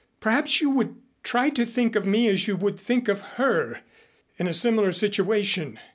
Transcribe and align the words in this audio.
Perhaps 0.19 0.61
you 0.61 0.71
would 0.71 0.95
try 1.21 1.51
to 1.51 1.63
think 1.63 1.95
of 1.95 2.07
me 2.07 2.27
as 2.27 2.47
you 2.47 2.55
would 2.57 2.79
think 2.79 3.07
of 3.07 3.21
her 3.37 3.81
in 4.39 4.47
a 4.47 4.51
similar 4.51 4.91
situation. 4.91 5.77